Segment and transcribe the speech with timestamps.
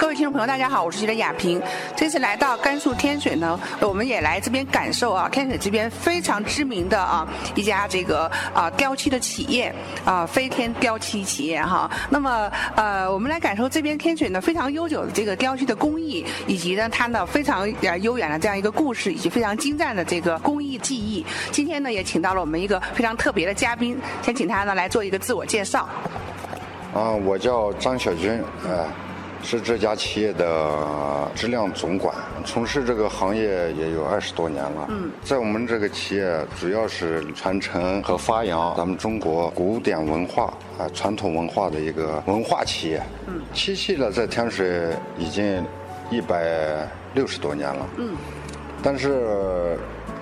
[0.00, 1.60] 各位听众朋友，大家好，我是记者亚平。
[1.94, 8.24] 这次来到甘肃天水呢，我们也来这边感受啊，天水这边非常知名的啊一家这个
[8.54, 9.72] 啊雕漆的企业
[10.06, 11.88] 啊飞天雕漆企业哈。
[12.08, 21.26] 那么呃，我们来感受这边天水呢非常悠久的这个雕漆的工艺，以及呢它呢非常呃悠远的这样一个故事，以及非常精湛的这个工艺技艺。
[21.52, 25.86] 今天呢也请到了我们一个非常特别的嘉宾，先请他呢来做一个自我介绍。
[26.94, 28.84] 啊，我叫张小军，呃，
[29.42, 34.86] 是这家企业的质量总管，从事这个行业也有二十多年了。
[34.90, 40.44] 嗯，在我们这个企业，主要是传承和发扬咱们中国古典文化
[40.78, 43.02] 啊、传统文化的一个文化企业。
[43.26, 45.64] 嗯，漆器呢，在天水已经
[46.10, 47.88] 一百六十多年了。
[47.96, 48.14] 嗯，
[48.82, 49.78] 但是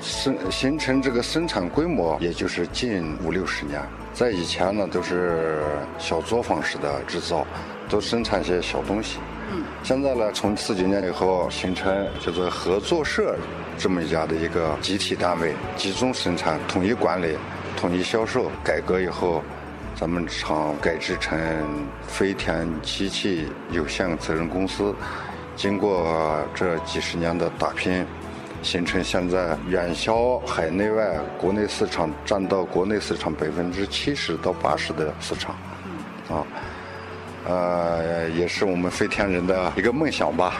[0.00, 3.80] 生形成这个生产规模，也就是近五六十年。
[4.12, 5.62] 在以前呢，都是
[5.98, 7.46] 小作坊式的制造，
[7.92, 9.18] 都生产些小东西。
[9.52, 9.62] 嗯。
[9.84, 13.36] 现在呢，从四九年以后形成叫做合作社
[13.76, 17.36] 这么一家的一个集体单位，集中生产、统一管理、
[17.76, 18.50] 统一销售。
[18.64, 19.42] 改革以后，
[19.94, 21.38] 咱们厂改制成
[22.06, 24.94] 飞天机器有限责任公司。
[25.54, 28.06] 经过这几十年的打拼。
[28.62, 35.56] 形成现在远销海内外，国内市场占到国内市场百分之七十到八十的市场，
[36.28, 36.46] 啊，
[37.46, 40.54] 呃，也是我们飞天人的一个梦想吧。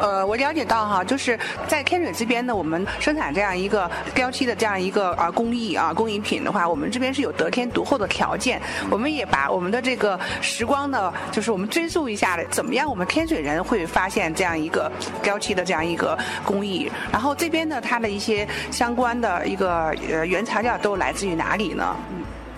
[0.00, 1.38] 呃，我了解到哈，就是
[1.68, 8.58] 在天水这边呢，我们生产这样一个雕漆的这样一个啊工艺啊工艺品的话，我们这边是有得天独厚的条件。
[8.88, 14.90] 我们也把我们的这个时光呢，就是我们追溯一下，怎么样我们天水人会发现这样一个
[15.22, 16.90] 雕漆的这样一个工艺？
[17.12, 21.94] 然后这边呢，它的一些相关的一个呃原材料都来自于哪里呢？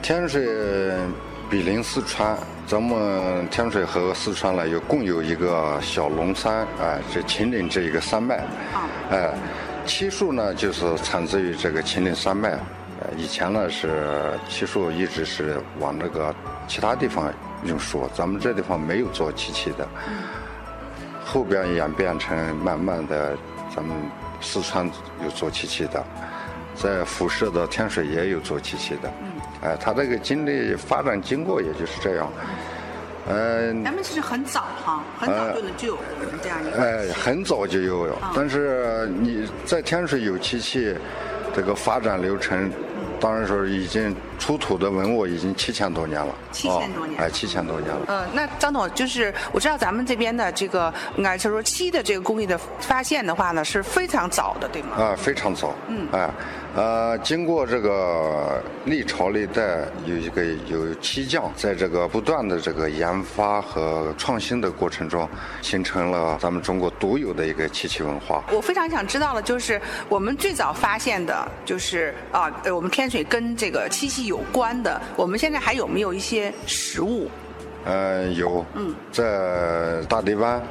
[0.00, 0.46] 天水
[1.52, 2.34] 毗邻四川。
[2.66, 8.42] 咱们天水和四川呢，有共有一个小龙山，哎，这秦岭这一个山脉，
[9.10, 9.34] 哎，
[9.84, 12.52] 漆树呢就是产自于这个秦岭山脉，
[13.00, 16.34] 呃，以前呢是漆树一直是往那个
[16.66, 17.30] 其他地方
[17.62, 19.86] 运输，咱们这地方没有做漆器的，
[21.22, 23.36] 后边演变成慢慢的，
[23.76, 23.94] 咱们
[24.40, 24.90] 四川
[25.22, 26.02] 有做漆器的，
[26.74, 29.12] 在辐射的天水也有做漆器的。
[29.62, 32.30] 哎，他这个经历发展经过也就是这样，
[33.28, 33.84] 嗯。
[33.84, 35.98] 咱们其实很早哈，很早就能就有
[36.42, 36.82] 这样一个。
[36.82, 40.96] 哎，很早就有了，但是你在天水有漆器，
[41.54, 42.70] 这个发展流程。
[43.20, 46.34] 当然说，已经出土的文物已经七千多年了。
[46.50, 48.00] 七千多年，哎，七千多年了。
[48.08, 54.96] 嗯，那张总就是我知道咱们这边的这个，应该是说漆的这个工艺的发现的话呢，是非常早的，对吗？
[54.96, 55.72] 啊，非常早。
[55.86, 56.28] 嗯，哎，
[56.74, 65.28] 呃，经过这个历朝历代有一个有漆匠在这个不断的这个研发和创新的过程中，
[65.60, 68.42] 形成了咱们中国独有的一个漆器文化。
[68.50, 73.08] 我非常想知道的就是我们最早发现的，就是啊，我们天。
[73.12, 77.30] 水跟这个漆器有关的，我们现在还有没有一些实物？
[77.84, 78.64] 呃，有。
[78.74, 80.62] 嗯，在大堤湾，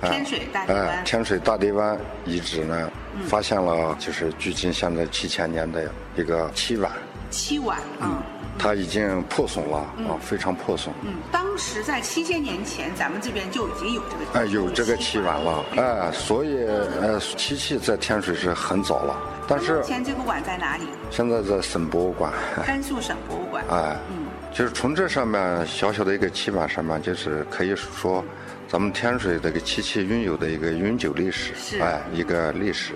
[0.00, 2.90] 天水大堤湾，天水大堤湾遗址呢，
[3.26, 6.90] 发现了就是距今现在七千年的一个漆碗。
[7.30, 8.22] 漆碗，嗯，
[8.58, 10.92] 它已经破损了啊，非常破损。
[11.02, 16.64] 嗯，当时在七千年前，咱们这边就已经有这个哎，有这个漆碗了，哎，所以
[17.00, 19.16] 呃，漆器在天水是很早了。
[19.46, 20.84] 但是，目前这个碗在哪里？
[21.10, 22.32] 现在在省博物馆。
[22.66, 23.64] 甘肃省博物馆。
[23.70, 28.22] 哎，嗯，就是从这上面小小的一个漆碗上面，就是可以说，
[28.68, 32.92] 咱们天水这个漆器拥有的一个永久历史，哎，一个历史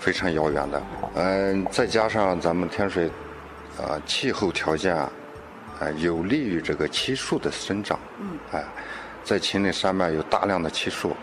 [0.00, 0.82] 非常遥远的。
[1.14, 3.08] 嗯，再加上咱们天水，
[3.80, 5.10] 啊，气候条件啊，
[5.96, 7.98] 有利于这个漆树的生长。
[8.20, 8.64] 嗯，哎，
[9.24, 11.16] 在秦岭山脉有大量的漆树。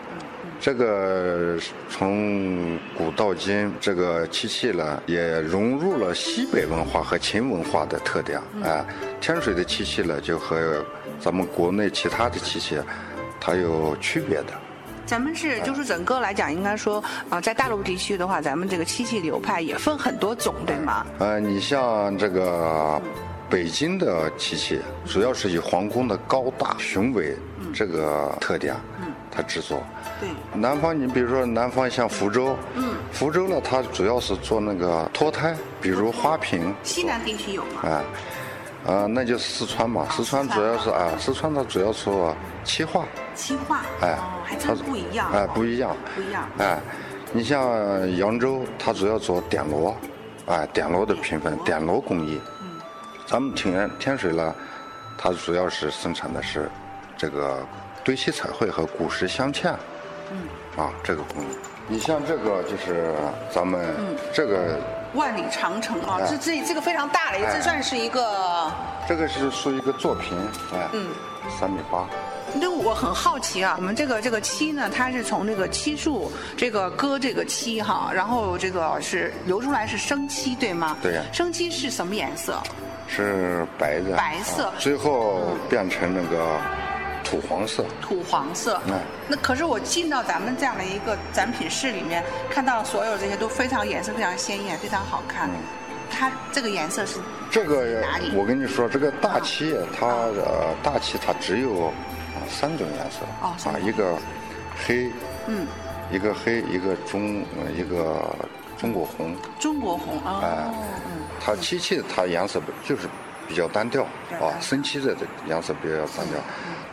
[0.60, 1.56] 这个
[1.88, 8.40] 从古到今，这个漆器呢，也融入了西北文化和秦文化的特点。
[8.64, 8.84] 哎，
[9.20, 10.84] 天水的漆器呢，就和
[11.20, 12.76] 咱们国内其他的漆器，
[13.40, 14.52] 它有区别的。
[15.08, 21.06] 咱们是，就是整个来讲，应该说，啊，在大陆地区的话，咱们这个漆器流派也分很多种，对吗？
[21.18, 23.00] 呃，你像这个
[23.48, 27.34] 北京的漆器，主要是以皇宫的高大雄伟
[27.72, 28.76] 这个特点。
[29.00, 29.82] 嗯，它制作，
[30.20, 36.74] 对，南方你比如说南方像福州，嗯，福州呢它主要是做那个脱胎，比如花瓶。
[36.82, 37.80] 西南地区有吗？
[37.84, 38.02] 哎，
[38.86, 42.34] 啊，那就是四川嘛，四川主要是啊，四川它主要做
[42.64, 43.04] 漆画。
[43.34, 45.30] 漆画，哎，还真不一样。
[45.32, 45.96] 哎，不一样。
[46.14, 46.48] 不一样。
[46.58, 46.78] 哎，
[47.32, 49.96] 你像扬州，它主要做点螺，
[50.46, 52.40] 哎，点螺的评分，点螺工艺。
[52.62, 52.80] 嗯。
[53.26, 54.54] 咱们天天水呢，
[55.16, 56.70] 它主要是生产的是
[57.16, 57.58] 这个。
[58.04, 59.74] 堆砌彩绘和古石镶嵌，
[60.30, 61.46] 嗯，啊，这个工艺。
[61.88, 63.12] 你像这个就是
[63.50, 63.84] 咱们
[64.32, 64.80] 这个
[65.14, 68.70] 万里长城啊，哎这这这个非常大了，哎这算是一个。
[69.08, 70.36] 这个是属于一个作品，
[70.74, 71.08] 哎，嗯，
[71.58, 72.06] 三米八。
[72.54, 80.96] 那我很好奇啊，我们这个这个漆呢，它是从这个漆树这个割这个漆哈，然后这个是流出来是生漆对吗？
[81.02, 82.58] 对呀生漆是什么颜色？
[83.06, 86.58] 是白的，白色啊最后变成那个
[87.28, 87.84] 土黄色。
[88.00, 88.80] 土黄色。
[88.86, 88.94] 嗯
[89.28, 95.50] 那可是我进到咱们这样的一个展品室里面，看到所有这些都非常颜色非常鲜艳，非常好看。
[96.10, 97.18] 它这个颜色是
[97.50, 98.32] 这个哪里？
[98.34, 101.92] 我跟你说，这个大漆它呃大漆它只有啊
[102.48, 104.16] 三种颜色啊，哦啊一个
[104.86, 105.12] 黑，
[105.46, 105.66] 嗯，
[106.10, 108.34] 一个黑，一个中呃一个
[108.78, 110.40] 中国红，中国红啊。
[110.42, 113.02] 哎嗯，它漆器它颜色就是
[113.48, 114.04] 比较单调
[114.40, 116.38] 啊生漆的这颜色比较单调。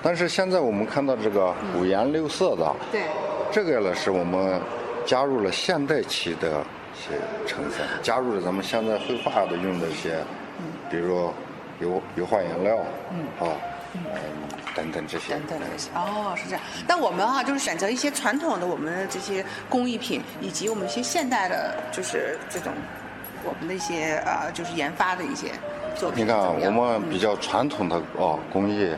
[0.01, 3.01] 但是现在我们看到这个五颜六色的，对。
[3.51, 4.59] 这个呢是我们
[5.05, 7.15] 加入了现代漆的一些
[7.47, 10.17] 成分，加入了咱们现在绘画的用的一些，
[10.89, 11.31] 比如
[11.79, 12.77] 油油画颜料，
[13.11, 13.53] 嗯，啊，
[13.93, 14.01] 嗯，
[14.75, 15.89] 等等这些，等等这些。
[15.95, 16.61] 哦，是这样。
[16.85, 22.73] 但我们哈、就是选择一些传统的我们的这些工艺品，以及我们一些现代的，就是这种
[23.43, 25.47] 我们的一些呃，就是研发的一些
[25.95, 26.53] 作品你看啊。
[26.59, 28.89] 我们比较传统的哦工艺，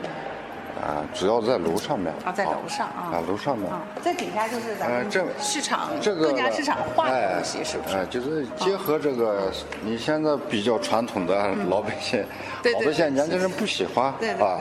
[0.82, 3.10] 啊，主要在楼上面，啊，在楼上啊。
[3.12, 3.70] 啊，楼上面。
[3.70, 7.96] 啊，在底下就是咱们呃这市场这个更加市场化的哎东西，是不是？
[7.96, 9.50] 哎，就是结合这个，
[9.82, 12.24] 你现在比较传统的老百姓，
[12.74, 14.58] 好多现在年轻人不喜欢啊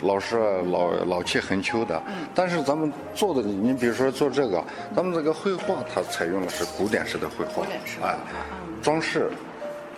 [0.00, 2.02] 老是老老气横秋的。
[2.34, 4.62] 但是咱们做的，你比如说做这个，
[4.94, 8.16] 咱们这个绘画它采用的是古典式的绘画古典式，的哎，
[8.82, 9.30] 装饰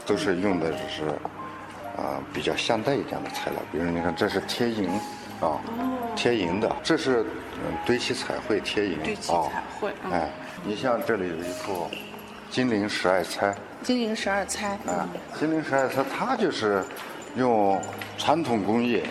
[0.05, 1.03] 都是用的是
[1.97, 4.89] 啊比较现代一点的材料，比如你看这是贴银
[5.41, 5.59] 啊，
[6.15, 7.23] 贴银的，这是
[7.55, 10.31] 嗯堆砌彩绘贴银堆砌啊彩绘嗯哎，
[10.65, 11.89] 你像这里有一幅
[12.51, 14.69] 金陵十二钗，金陵十二钗。
[14.87, 15.09] 啊，
[15.39, 16.85] 金陵十二钗它就是
[17.35, 17.81] 用
[18.17, 19.03] 传统工艺，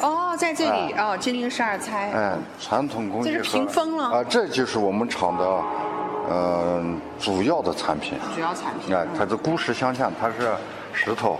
[0.00, 2.10] 哦，在这里哦，金陵十二钗。
[2.14, 5.44] 嗯，传统工艺这是屏风了啊，这就是我们厂的
[6.28, 6.84] 呃
[7.18, 8.18] 主要的产品。
[8.34, 8.94] 主要产品。
[8.94, 10.50] 哎，它是孤石镶嵌，它是
[10.92, 11.38] 石头、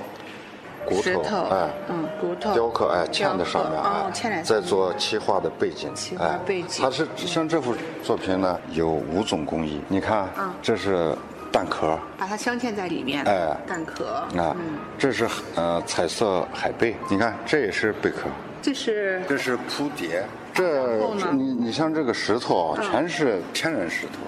[0.86, 11.16] 骨头，石头，哎，嗯，骨头，雕刻哎嵌在上面，哎，嵌在做漆画的背景，漆画哎背景它是像这幅作品呢，有五种工艺，你看嗯，这是
[11.50, 13.24] 蛋壳，把它镶嵌在里面。
[13.24, 14.06] 哎蛋壳。
[14.38, 14.56] 啊，
[14.98, 18.28] 这是呃彩色海贝，你看这也是贝壳，
[18.60, 20.24] 这是这是铺蝶，
[20.54, 20.98] 这
[21.32, 24.20] 你你像这个石头啊，嗯全是天然石头，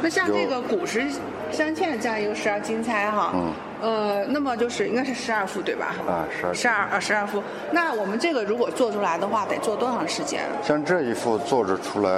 [0.00, 1.04] 那像这个古石
[1.50, 5.94] 镶嵌的这样一个十二金钗哈，嗯，呃，那么就是应该是十二副对吧？
[6.06, 7.42] 啊十二十二啊十二副。
[7.72, 10.42] 那我们这个如果做出来的话，得做多长时间？
[10.62, 12.10] 像这一副做着出来，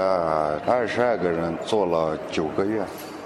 [0.67, 2.83] 二十二个人做了九个月，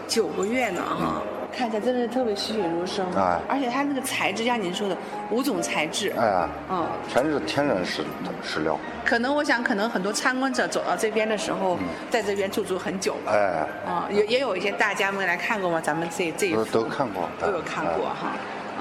[0.06, 1.22] 九个月呢哈。
[1.56, 3.40] 看起来真的特别栩栩如生，嗯哎。
[3.48, 4.96] 而且它那个材质，像您说的
[5.30, 8.04] 五种材质，哎呀，嗯，全是天然石
[8.42, 11.78] 石料，可能我想，可能很多参观者走到这边的时候，
[12.10, 15.80] 在这边驻足很久了，哎，啊、也也有一些大家们来看过吗？
[15.80, 18.32] 咱们这这一都幅都看过，都有看过哎哈。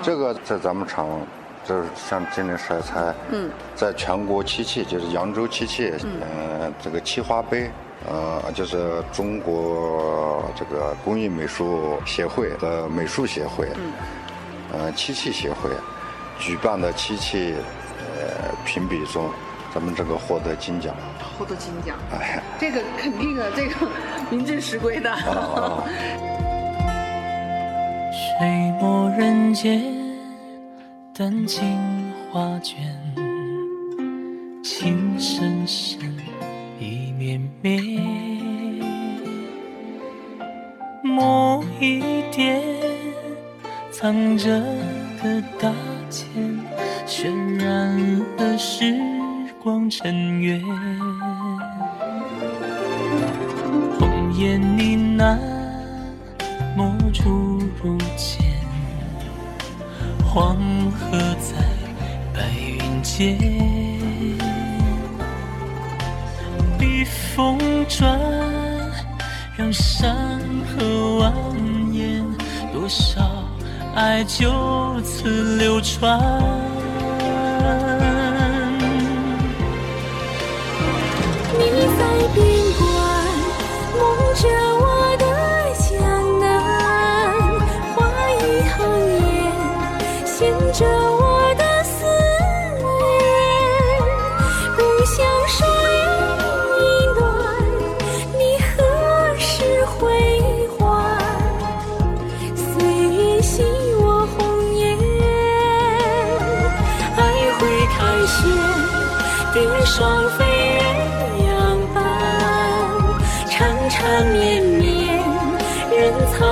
[0.04, 1.08] 这个在咱们厂，
[1.64, 7.72] 就是像金陵石材，嗯，在全国漆器，就是扬州漆器，嗯、这个漆花杯，
[8.08, 13.92] 呃，就是中国这个工艺美术协会和美术协会，嗯，
[14.74, 15.72] 呃，漆器协会
[16.38, 17.56] 举办的漆器
[18.00, 19.30] 呃评比中，
[19.74, 20.94] 咱们这个获得金奖，
[21.38, 23.88] 获得金奖，哎，这个肯定的，这个
[24.30, 25.12] 名至实归的。
[25.12, 25.84] 啊，
[28.40, 28.48] 水
[28.80, 29.82] 墨人间，
[31.18, 32.78] 丹青画卷，
[34.64, 36.00] 情深深。
[36.00, 36.25] 意
[37.66, 38.80] 绵绵。
[41.02, 42.00] 某一
[42.32, 42.62] 点，
[43.92, 44.62] 藏着
[45.24, 45.74] 的大
[46.12, 46.28] 千，
[47.08, 47.98] 渲染
[48.38, 48.96] 了时
[49.64, 50.62] 光尘缘。
[53.98, 55.40] 红颜呢喃。
[56.78, 58.46] 墨竹如剑，
[60.24, 60.56] 黄
[60.92, 61.56] 河在
[62.32, 63.40] 白云间，
[67.36, 68.18] 风转，
[69.58, 70.40] 让山
[70.70, 70.86] 河
[71.20, 71.34] 蜿
[71.92, 72.24] 蜒，
[72.72, 73.30] 多少
[73.94, 76.18] 爱就此流传。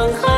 [0.04, 0.33] 很恨。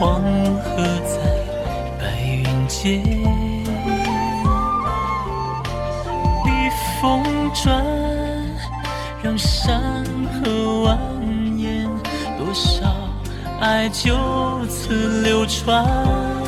[0.00, 1.20] 黄河在
[1.98, 3.02] 白云间
[6.42, 6.50] 笔
[7.02, 7.84] 锋转
[9.22, 10.02] 让山
[10.32, 10.50] 河
[10.86, 10.96] 蜿
[11.58, 11.86] 蜒
[12.38, 12.90] 多少
[13.60, 14.16] 爱就
[14.68, 16.39] 此流传。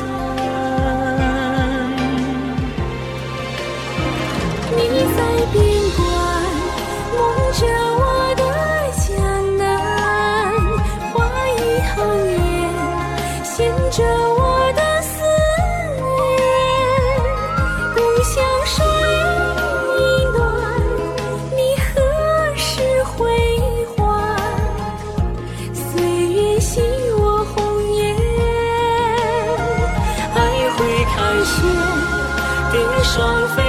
[32.71, 33.61] 蝶双飞，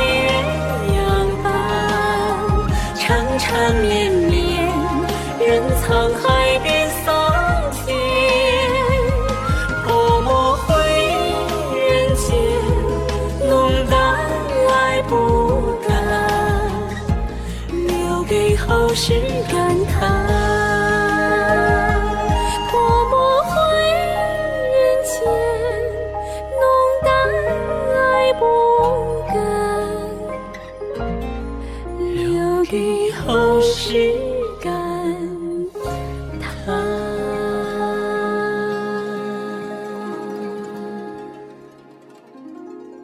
[0.87, 1.49] 鸳鸯伴，
[2.97, 3.03] 缠
[3.39, 4.71] 缠绵绵，
[5.41, 6.34] 任沧海。